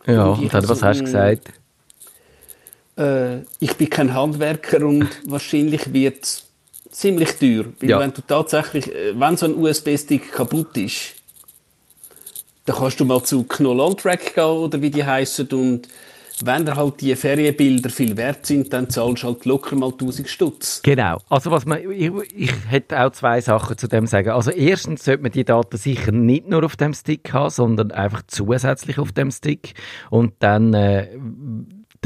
[0.06, 1.52] Ja, und, und dann, was hast du gesagt?
[2.96, 6.45] Äh, ich bin kein Handwerker und wahrscheinlich wird es
[6.96, 7.66] ziemlich teuer.
[7.80, 8.00] Weil ja.
[8.00, 11.14] wenn du tatsächlich, äh, wenn so ein USB-Stick kaputt ist,
[12.64, 15.88] dann kannst du mal zu Knoll on Track gehen oder wie die heißen und
[16.44, 20.28] wenn da halt die Ferienbilder viel wert sind, dann zahlst du halt locker mal 1000
[20.28, 20.82] Stutz.
[20.82, 21.18] Genau.
[21.30, 24.30] Also was man, ich, ich hätte auch zwei Sachen zu dem sagen.
[24.30, 28.22] Also erstens sollte man die Daten sicher nicht nur auf dem Stick haben, sondern einfach
[28.26, 29.74] zusätzlich auf dem Stick.
[30.10, 31.08] Und dann äh,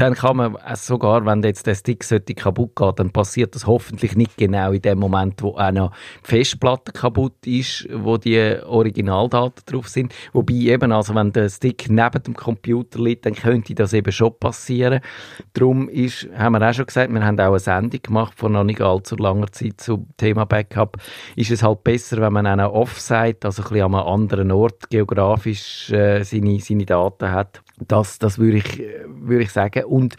[0.01, 4.15] dann kann man sogar, wenn jetzt der Stick sollte kaputt geht, dann passiert das hoffentlich
[4.15, 5.91] nicht genau in dem Moment, wo auch noch
[6.23, 10.11] die Festplatte kaputt ist, wo die Originaldaten drauf sind.
[10.33, 14.35] Wobei eben, also wenn der Stick neben dem Computer liegt, dann könnte das eben schon
[14.39, 15.01] passieren.
[15.53, 18.63] Darum ist, haben wir auch schon gesagt, wir haben auch eine Sendung gemacht vor noch
[18.63, 20.97] nicht allzu langer Zeit zum Thema Backup.
[21.35, 24.89] Ist es halt besser, wenn man auch Offsite, also ein bisschen an einem anderen Ort
[24.89, 29.85] geografisch äh, seine, seine Daten hat das, das würde ich, würde ich sagen.
[29.85, 30.15] Und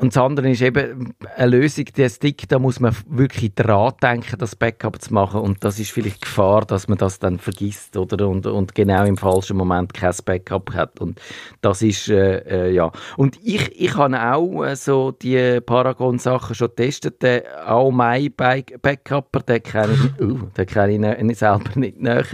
[0.00, 4.38] und das andere ist eben eine Lösung, der Stick, da muss man wirklich dran denken,
[4.38, 5.40] das Backup zu machen.
[5.40, 9.18] Und das ist vielleicht Gefahr, dass man das dann vergisst oder und, und genau im
[9.18, 11.00] falschen Moment kein Backup hat.
[11.00, 11.20] Und
[11.60, 12.90] das ist, äh, äh, ja.
[13.18, 17.22] Und ich, ich habe auch äh, so die Paragon-Sachen schon getestet.
[17.22, 22.24] Der auch mein Backupper, den kenne ich, uh, den kenne ich ne, selber nicht näher.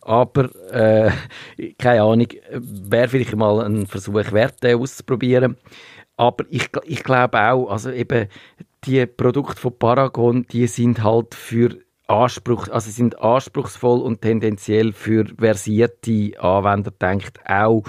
[0.00, 1.10] Aber, äh,
[1.78, 5.56] keine Ahnung, wäre vielleicht mal ein Versuch wert, den auszuprobieren.
[6.16, 8.28] Aber ich, ich glaube auch, also eben
[8.84, 11.78] die Produkte von Paragon, die sind halt für
[12.12, 17.82] Anspruch, also sind anspruchsvoll und tendenziell für versierte Anwender denkt auch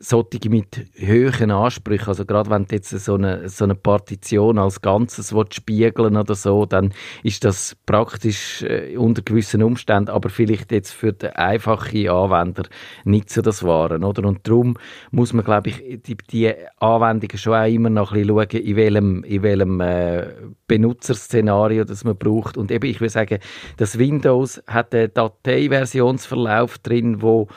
[0.00, 2.08] solche mit höheren Ansprüchen.
[2.08, 6.64] Also gerade wenn du jetzt so eine, so eine Partition als Ganzes spiegeln oder so,
[6.64, 12.64] dann ist das praktisch äh, unter gewissen Umständen, aber vielleicht jetzt für den einfachen Anwender
[13.04, 14.26] nicht so das Wahre, oder?
[14.26, 14.76] Und darum
[15.10, 18.76] muss man, glaube ich, die, die Anwendungen schon auch immer noch ein bisschen schauen, in
[18.76, 20.26] welchem, in welchem äh,
[20.66, 22.56] Benutzerszenario das man braucht.
[22.56, 23.38] Und eben, ich will sagen,
[23.76, 27.48] das Windows hat einen Dateiversionsverlauf drin, wo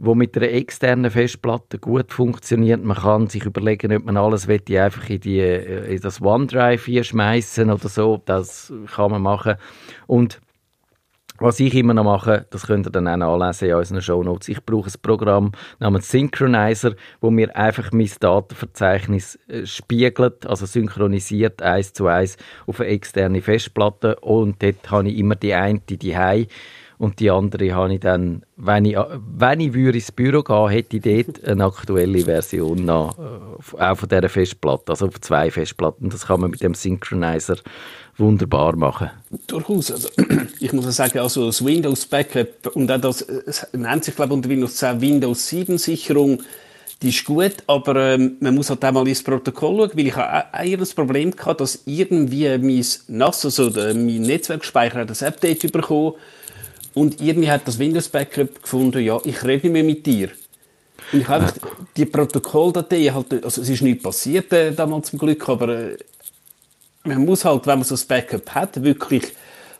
[0.00, 2.82] wo mit einer externen Festplatte gut funktioniert.
[2.84, 7.02] Man kann sich überlegen, ob man alles einfach in, die, äh, in das OneDrive hier
[7.02, 8.22] schmeißen oder so.
[8.24, 9.56] Das kann man machen.
[10.06, 10.40] Und
[11.40, 14.48] Was ich immer noch mache, das könnt ihr dann auch nachlesen in unseren Shownotes.
[14.48, 21.62] Ich brauche ein Programm namens Synchronizer, wo mir einfach mein Datenverzeichnis äh, spiegelt, also synchronisiert
[21.62, 26.16] eins zu eins auf eine externe Festplatte und dort habe ich immer die eine die
[26.98, 30.96] und die andere habe ich dann, wenn ich, wenn ich würde ins Büro gehen hätte
[30.96, 36.10] ich dort eine aktuelle Version noch, äh, auch von dieser Festplatte, also auf zwei Festplatten.
[36.10, 37.56] Das kann man mit dem Synchronizer
[38.16, 39.10] wunderbar machen.
[39.46, 39.92] Durchaus.
[39.92, 40.08] Also,
[40.60, 44.36] ich muss sagen, also das Windows Backup und auch das, es nennt sich glaube ich
[44.36, 46.42] unter Windows 10 Windows 7 Sicherung,
[47.00, 50.46] die ist gut, aber ähm, man muss halt mal ins Protokoll schauen, weil ich habe
[50.52, 56.14] auch das Problem gehabt, dass irgendwie mein NAS, also mein Netzwerkspeicher, das Update bekommen
[56.98, 60.30] und irgendwie hat das Windows Backup gefunden, ja, ich rede nicht mehr mit dir.
[61.12, 65.20] Und ich habe einfach die Protokolldatei halt, also es ist nicht passiert äh, damals zum
[65.20, 65.96] Glück, aber äh,
[67.04, 69.22] man muss halt, wenn man so ein Backup hat, wirklich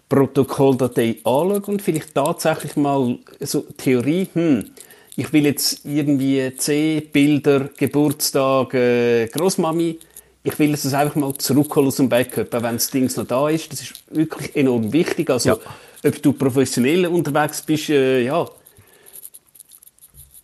[0.09, 4.71] Protokolldatei anschauen und vielleicht tatsächlich mal so Theorie, hm,
[5.17, 9.99] ich will jetzt irgendwie C, Bilder, Geburtstag, äh, Großmami,
[10.45, 13.49] ich will es einfach mal zurückholen aus dem Backup, auch wenn das Ding noch da
[13.49, 13.73] ist.
[13.73, 15.29] Das ist wirklich enorm wichtig.
[15.29, 15.59] Also, ja
[16.05, 18.49] ob du professionell unterwegs bist, äh, ja,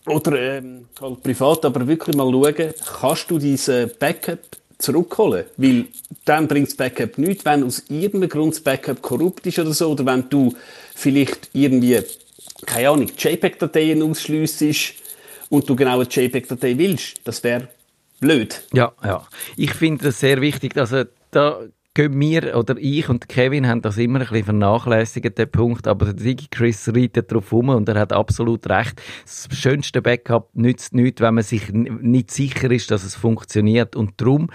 [0.07, 4.41] oder ähm, halt privat, aber wirklich mal schauen, kannst du diese Backup
[4.79, 5.47] zurückholen?
[5.57, 5.87] Weil
[6.25, 9.93] dann bringt das Backup nichts, wenn aus irgendeinem Grund das Backup korrupt ist oder so,
[9.93, 10.55] oder wenn du
[10.95, 12.01] vielleicht irgendwie,
[12.67, 14.95] keine Ahnung, JPEG-Dateien ausschliessest
[15.49, 17.21] und du genau eine JPEG-Datei willst.
[17.25, 17.69] Das wäre
[18.21, 18.63] blöd.
[18.75, 19.27] Ja, ja.
[19.57, 21.61] Ich finde es sehr wichtig, also da
[21.95, 26.07] gehen wir oder ich und Kevin haben das immer ein bisschen vernachlässigt, den Punkt, aber
[26.07, 29.01] der Digi Chris reitet darauf um und er hat absolut recht.
[29.25, 34.21] Das schönste Backup nützt nichts, wenn man sich nicht sicher ist, dass es funktioniert und
[34.21, 34.51] darum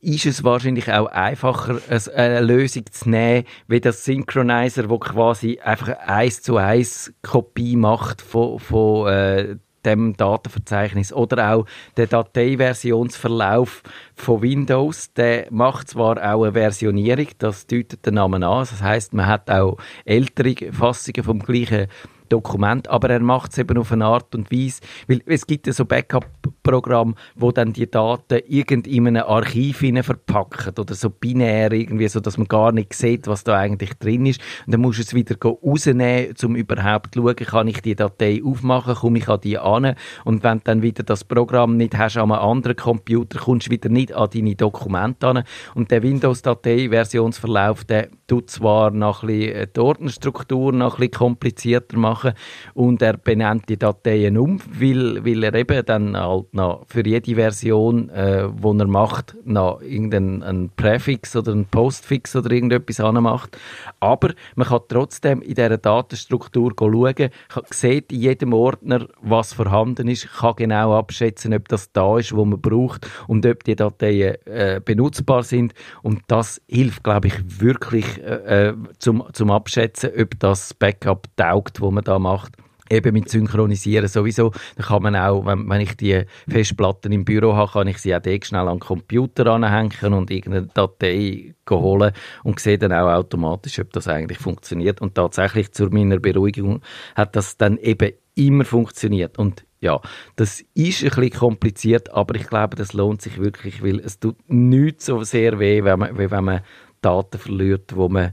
[0.00, 1.80] ist es wahrscheinlich auch einfacher,
[2.14, 8.20] eine Lösung zu nehmen, wie das Synchronizer, wo quasi einfach eins zu eins Kopie macht
[8.20, 11.66] von, von äh, dem Datenverzeichnis oder auch
[11.96, 13.82] der Dateiversionsverlauf
[14.14, 19.14] von Windows, der macht zwar auch eine Versionierung, das deutet der Name an, das heißt,
[19.14, 21.88] man hat auch ältere Fassungen vom gleichen
[22.34, 25.72] Dokument, aber er macht es eben auf eine Art und Weise, weil es gibt ja
[25.72, 32.08] so Backup-Programme, wo dann die Daten irgend in einem Archiv verpacken oder so binär irgendwie,
[32.08, 34.40] so dass man gar nicht sieht, was da eigentlich drin ist.
[34.66, 38.40] Und dann musst du es wieder rausnehmen, um überhaupt zu schauen, kann ich die Datei
[38.44, 39.94] aufmachen, komme ich an die an
[40.24, 43.70] und wenn du dann wieder das Programm nicht hast an einem anderen Computer, kommst du
[43.70, 45.44] wieder nicht an deine Dokumente an
[45.74, 51.98] und der Windows-Datei-Versionsverlauf, der tut zwar noch ein bisschen die Ordnerstruktur noch ein bisschen komplizierter
[51.98, 52.34] machen, machen
[52.74, 57.34] und er benennt die Dateien um, weil, weil er eben dann halt noch für jede
[57.34, 63.56] Version, äh, wo er macht, noch irgendeinen Präfix oder einen Postfix oder irgendetwas anmacht.
[64.00, 67.30] Aber man kann trotzdem in dieser Datenstruktur schauen,
[67.70, 72.44] sieht in jedem Ordner, was vorhanden ist, kann genau abschätzen, ob das da ist, wo
[72.44, 75.74] man braucht und ob die Dateien äh, benutzbar sind.
[76.02, 81.80] Und das hilft, glaube ich, wirklich äh, äh zum, zum Abschätzen, ob das Backup taugt,
[81.80, 82.52] wo man da macht
[82.90, 84.52] eben mit Synchronisieren sowieso.
[84.76, 88.14] Da kann man auch, wenn, wenn ich die Festplatten im Büro habe, kann ich sie
[88.14, 92.12] auch schnell an den Computer anhängen und irgendeine Datei holen
[92.42, 95.00] und sehe dann auch automatisch, ob das eigentlich funktioniert.
[95.00, 96.82] Und tatsächlich zu meiner Beruhigung
[97.14, 99.38] hat das dann eben immer funktioniert.
[99.38, 100.00] Und ja,
[100.36, 104.36] das ist ein bisschen kompliziert, aber ich glaube, das lohnt sich wirklich, weil es tut
[104.48, 106.60] nicht so sehr weh, wenn man, wie wenn man
[107.00, 108.32] Daten verliert, wo man,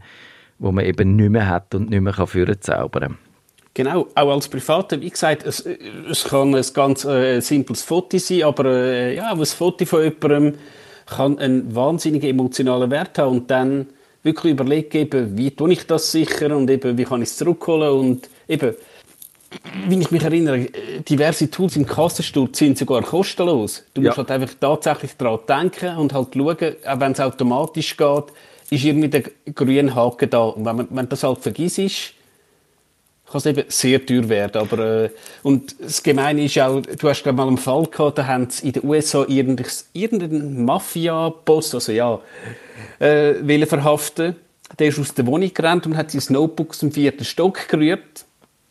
[0.60, 3.31] wo man eben nicht mehr hat und nicht mehr vorzaubern kann.
[3.74, 8.44] Genau, auch als Privater, wie gesagt, es, es kann ein ganz äh, simples Foto sein,
[8.44, 10.56] aber äh, ja, ein Foto von jemandem
[11.06, 13.88] kann einen wahnsinnigen emotionalen Wert haben und dann
[14.24, 17.92] wirklich überlegen, eben, wie tue ich das sicher und eben, wie kann ich es zurückholen
[17.92, 18.76] und eben,
[19.88, 20.68] wenn ich mich erinnere,
[21.08, 23.84] diverse Tools im Kassensturz sind sogar kostenlos.
[23.94, 24.18] Du musst ja.
[24.18, 28.26] halt einfach tatsächlich daran denken und halt schauen, auch wenn es automatisch geht,
[28.70, 30.44] ist irgendwie der grüne Haken da.
[30.44, 32.14] Und wenn, man, wenn das halt vergisst,
[33.32, 34.62] kann es eben sehr teuer werden.
[34.62, 35.10] Aber, äh,
[35.44, 38.68] und das Gemeine ist auch, du hast glaube mal einen Fall gehabt, da haben sie
[38.68, 42.20] in den USA irgendeinen Mafia-Boss, also ja,
[43.00, 44.36] äh, wollen verhaften.
[44.78, 48.26] Der ist aus der Wohnung gerannt und hat sein Notebook zum vierten Stock gerührt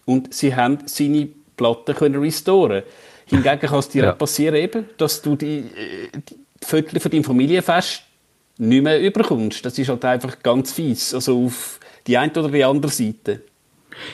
[0.05, 2.83] und sie haben seine Platten können restoren.
[3.27, 4.13] Hingegen kann es dir ja.
[4.13, 8.03] passieren, eben, dass du die, äh, die Viertel von deinem Familienfest
[8.59, 9.65] nicht mehr überkommst.
[9.65, 11.15] Das ist halt einfach ganz fies.
[11.15, 13.43] Also auf die eine oder die andere Seite.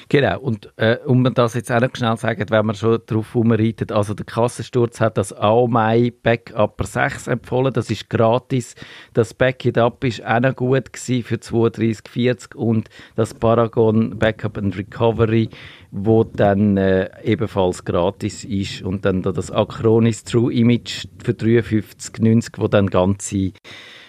[0.09, 3.35] Genau, und äh, um das jetzt auch noch schnell zu sagen, wenn man schon darauf
[3.35, 8.75] rumreitet, also der Kassensturz hat das Aomai Backup 6 empfohlen, das ist gratis,
[9.15, 15.49] das Backup ist auch noch gut gewesen für 3240 und das Paragon Backup and Recovery,
[15.91, 22.59] wo dann äh, ebenfalls gratis ist und dann da das Acronis True Image für 5390,
[22.59, 23.53] wo dann ganze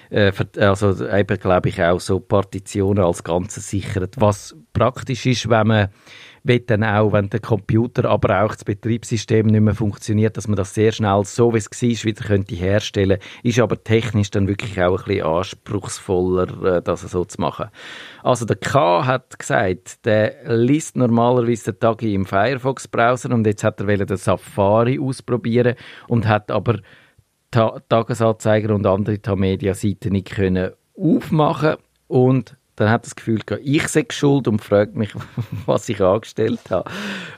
[0.09, 4.15] äh, also eben glaube ich auch so Partitionen als Ganzes sichert.
[4.17, 5.89] Was praktisch ist, wenn man
[6.47, 10.55] will dann auch, wenn der Computer, aber auch das Betriebssystem nicht mehr funktioniert, dass man
[10.55, 14.81] das sehr schnell, so wie es war, wieder könnte herstellen Ist aber technisch dann wirklich
[14.81, 17.67] auch ein bisschen anspruchsvoller, äh, das so zu machen.
[18.23, 23.79] Also der K hat gesagt, der liest normalerweise den Tag im Firefox-Browser und jetzt hat
[23.81, 25.75] er den Safari ausprobieren
[26.07, 26.79] und hat aber
[27.51, 31.75] Ta Tagesanzeiger und andere Tamedia-Seiten nicht können aufmachen
[32.07, 35.09] und dann hat das Gefühl gehabt, ich sei schuld und fragt mich,
[35.65, 36.89] was ich angestellt habe.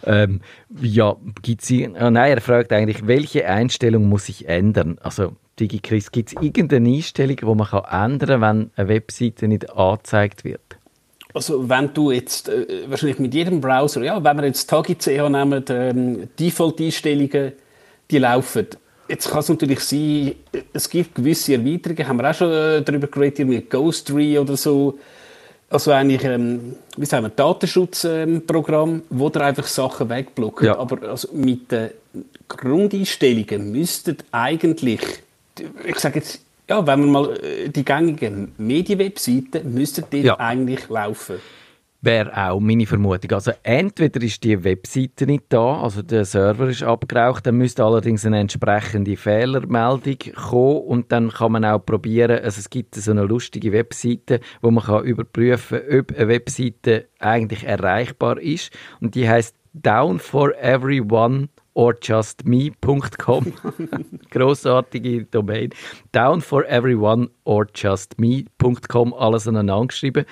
[0.05, 0.41] Ähm,
[0.81, 4.97] ja, gibt's, äh, nein, er fragt eigentlich, welche Einstellung muss ich ändern?
[5.01, 10.43] Also, DigiChris, gibt es irgendeine Einstellung, die man ändern kann, wenn eine Webseite nicht angezeigt
[10.43, 10.77] wird?
[11.33, 15.63] Also wenn du jetzt, äh, wahrscheinlich mit jedem Browser, ja, wenn wir jetzt Tagi.ch nehmen,
[15.69, 17.53] ähm, Default-Einstellungen,
[18.09, 18.67] die laufen
[19.09, 20.35] Jetzt kann es natürlich sein,
[20.71, 24.99] es gibt gewisse Erweiterungen, haben wir auch schon äh, darüber geredet, wie Ghost-Tree oder so.
[25.69, 30.63] Also eigentlich, ähm, wie sagen wir, Datenschutzprogramm, ähm, wo der einfach Sachen wegblockt.
[30.63, 30.77] Ja.
[30.77, 31.89] Aber also mit den
[32.47, 35.01] Grundeinstellungen müssten eigentlich,
[35.85, 40.39] ich sage jetzt, ja, wenn man mal äh, die gängigen Medienwebseiten, müssten die ja.
[40.39, 41.37] eigentlich laufen.
[42.01, 43.33] Wäre auch meine Vermutung.
[43.33, 48.25] Also entweder ist die Webseite nicht da, also der Server ist abgeraucht, dann müsste allerdings
[48.25, 53.23] eine entsprechende Fehlermeldung kommen und dann kann man auch probieren, also es gibt so eine
[53.23, 59.53] lustige Webseite, wo man kann überprüfen, ob eine Webseite eigentlich erreichbar ist und die heißt
[59.73, 63.53] down for everyone or just me.com.
[64.31, 65.69] Grossartige Domain.
[66.13, 70.25] Down for everyone or just me.com, alles aneinander geschrieben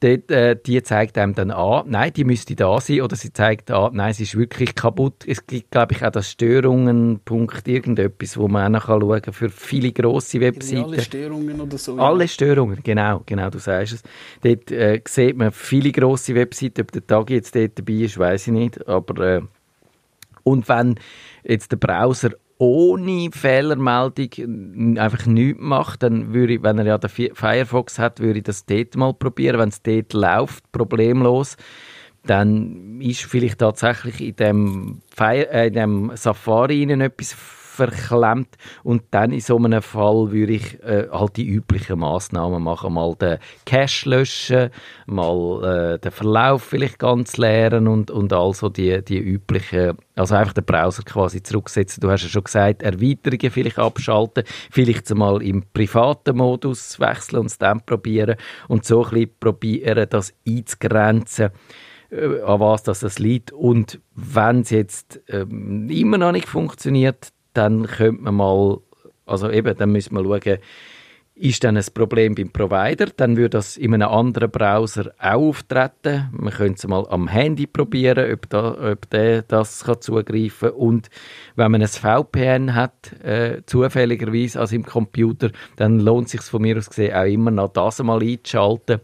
[0.00, 3.70] dort, äh, die zeigt einem dann an, nein, die müsste da sein, oder sie zeigt
[3.70, 5.24] an, nein, sie ist wirklich kaputt.
[5.26, 9.50] Es gibt, glaube ich, auch das Störungen-Punkt irgendetwas, wo man auch noch schauen kann für
[9.50, 10.84] viele grosse Webseiten.
[10.84, 11.96] Alle Störungen oder so.
[11.98, 12.28] Alle ja.
[12.28, 14.02] Störungen, genau, genau, du sagst es.
[14.42, 18.48] Dort äh, sieht man viele grosse Webseiten, ob der Tag jetzt dort dabei ist, weiß
[18.48, 19.42] ich nicht, aber äh,
[20.42, 20.94] und wenn
[21.42, 27.10] jetzt der Browser ohne Fehlermeldung einfach nichts macht, dann würde ich, wenn er ja den
[27.10, 29.58] Firefox hat, würde ich das dort mal probieren.
[29.58, 31.56] Wenn es dort läuft, problemlos,
[32.24, 37.36] dann ist vielleicht tatsächlich in dem, Fire, äh, in dem Safari etwas
[37.76, 42.94] verklemmt und dann in so einem Fall würde ich äh, halt die üblichen Maßnahmen machen,
[42.94, 44.70] mal den Cache löschen,
[45.06, 50.54] mal äh, den Verlauf vielleicht ganz leeren und, und also die, die üblichen, also einfach
[50.54, 52.00] den Browser quasi zurücksetzen.
[52.00, 57.46] Du hast ja schon gesagt, Erweiterungen vielleicht abschalten, vielleicht mal im privaten Modus wechseln und
[57.46, 58.36] es dann probieren
[58.68, 61.50] und so ein bisschen probieren, das einzugrenzen
[62.10, 63.52] äh, an was das liegt.
[63.52, 68.78] Und wenn es jetzt ähm, immer noch nicht funktioniert, dann könnte man mal,
[69.26, 70.58] also eben, dann müssen wir schauen,
[71.38, 76.30] ist dann ein Problem beim Provider, dann würde das in einem anderen Browser auch auftreten.
[76.32, 80.78] Man könnte es mal am Handy probieren, ob, da, ob der das kann zugreifen kann.
[80.78, 81.10] Und
[81.54, 86.62] wenn man ein VPN hat, äh, zufälligerweise als im Computer, dann lohnt es sich von
[86.62, 89.00] mir aus gesehen auch immer noch das mal einzuschalten.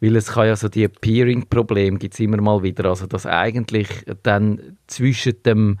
[0.00, 2.86] Weil es kann ja so die Peering-Probleme gibt es immer mal wieder.
[2.86, 3.88] Also dass eigentlich
[4.24, 5.78] dann zwischen dem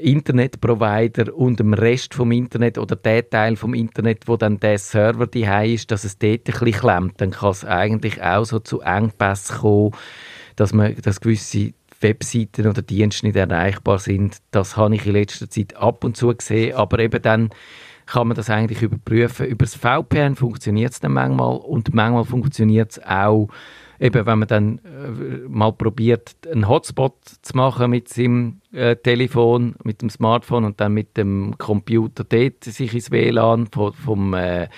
[0.00, 5.26] Internetprovider und dem Rest vom Internet oder der Teil vom Internet, wo dann der Server
[5.26, 8.80] die ist, dass es dort ein bisschen klemmt, dann kann es eigentlich auch so zu
[8.80, 9.92] Engpässen kommen,
[10.56, 14.38] dass man, dass gewisse Webseiten oder Dienste nicht erreichbar sind.
[14.50, 17.50] Das habe ich in letzter Zeit ab und zu gesehen, aber eben dann
[18.06, 19.46] kann man das eigentlich überprüfen.
[19.46, 23.48] Über das VPN funktioniert es dann manchmal und manchmal funktioniert es auch
[24.00, 29.76] eben, wenn man dann äh, mal probiert, einen Hotspot zu machen mit seinem äh, Telefon,
[29.84, 34.68] mit dem Smartphone und dann mit dem Computer dort sich ins WLAN vom, vom äh,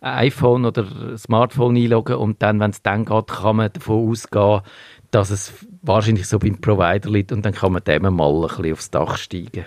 [0.00, 4.62] iPhone oder Smartphone einloggen und dann, wenn es dann geht, kann man davon ausgehen,
[5.10, 8.72] dass es wahrscheinlich so beim Provider liegt und dann kann man dem mal ein bisschen
[8.72, 9.66] aufs Dach steigen.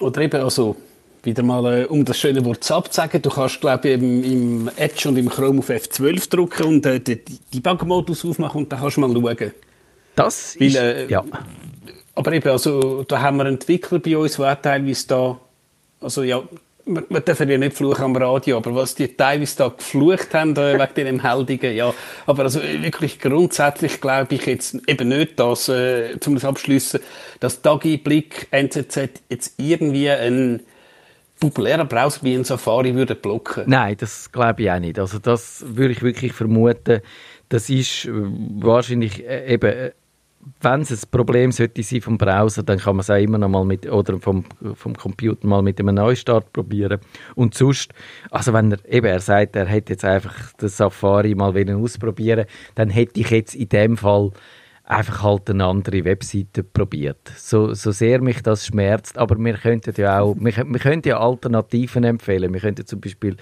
[0.00, 0.76] Oder eben also
[1.22, 4.24] wieder mal, äh, um das schöne Wort SAP zu sagen, du kannst, glaube ich, im,
[4.24, 7.20] im Edge und im Chrome auf F12 drücken und äh, den
[7.54, 9.52] Debug-Modus aufmachen und dann kannst du mal schauen.
[10.14, 11.24] Das Weil, ist, äh, ja.
[12.14, 15.38] Aber eben, also, da haben wir Entwickler bei uns, die auch teilweise da,
[16.00, 16.42] also ja,
[16.88, 20.56] wir, wir dürfen ja nicht fluchen am Radio, aber was die teilweise da geflucht haben,
[20.56, 21.94] äh, wegen dem Heldigen, ja.
[22.26, 27.00] Aber also wirklich grundsätzlich glaube ich jetzt eben nicht, dass, äh, zum Abschließen,
[27.40, 30.60] dass Dagi Blick NZZ jetzt irgendwie ein
[31.38, 33.64] populärer Browser wie ein Safari würde blocken.
[33.66, 34.98] Nein, das glaube ich auch nicht.
[34.98, 37.00] Also das würde ich wirklich vermuten.
[37.48, 39.90] Das ist äh, wahrscheinlich äh, eben äh,
[40.60, 43.48] wenn es ein Problem sollte sein vom Browser, dann kann man es auch immer noch
[43.48, 47.00] mal mit oder vom, vom Computer mal mit einem Neustart probieren.
[47.34, 47.92] Und sonst,
[48.30, 52.88] also wenn er eben er sagt, er hätte jetzt einfach den Safari mal ausprobieren, dann
[52.88, 54.30] hätte ich jetzt in dem Fall
[54.88, 57.30] einfach halt eine andere Webseite probiert.
[57.36, 61.20] So, so sehr mich das schmerzt, aber wir könnten ja auch, wir, wir könnten ja
[61.20, 62.52] Alternativen empfehlen.
[62.52, 63.36] Wir könnten zum Beispiel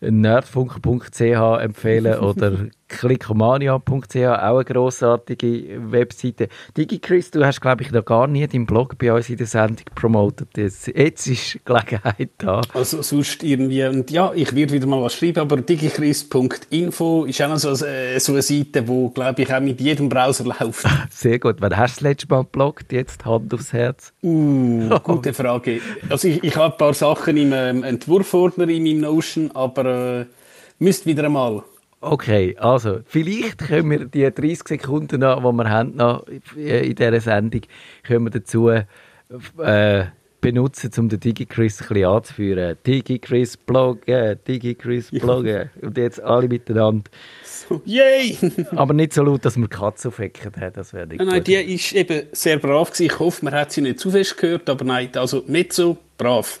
[0.00, 1.20] nerdfunk.ch
[1.60, 2.52] empfehlen oder
[2.90, 6.48] klickomania.ch, auch eine grossartige Webseite.
[6.76, 9.86] DigiChris, du hast, glaube ich, noch gar nie deinen Blog bei uns in der Sendung
[9.94, 10.48] promotet.
[10.56, 12.60] Jetzt, jetzt ist Gelegenheit da.
[12.74, 17.48] Also sonst irgendwie, und ja, ich werde wieder mal was schreiben, aber digichris.info ist auch
[17.48, 20.86] noch so, äh, so eine Seite, die, glaube ich, auch mit jedem Browser läuft.
[21.10, 21.56] Sehr gut.
[21.60, 22.92] Wann hast du das letzte Mal gebloggt?
[22.92, 24.12] Jetzt Hand aufs Herz.
[24.22, 25.80] Uh, gute Frage.
[26.08, 30.26] Also ich, ich habe ein paar Sachen im ähm, Entwurfordner in meinem Notion, aber äh,
[30.78, 31.62] müsst wieder einmal.
[32.02, 36.26] Okay, also vielleicht können wir die 30 Sekunden, noch, die wir haben noch
[36.56, 37.60] in dieser Sendung,
[38.02, 40.04] können wir dazu äh,
[40.40, 42.76] benutzen, um den DigiChris ein bisschen anzuführen.
[42.86, 45.70] DigiChris bloggen, DigiChris bloggen.
[45.80, 45.86] Ja.
[45.86, 47.10] Und jetzt alle miteinander.
[47.44, 48.36] So, yay!
[48.76, 50.52] Aber nicht so laut, dass wir Katze aufwecken.
[50.72, 51.46] Das wäre nicht Nein, gut.
[51.46, 53.06] die ist eben sehr brav gewesen.
[53.06, 56.60] Ich hoffe, man hat sie nicht zu fest gehört, aber nein, also nicht so brav.